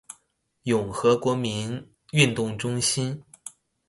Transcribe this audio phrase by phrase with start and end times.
[0.63, 3.23] 永和國民運動中心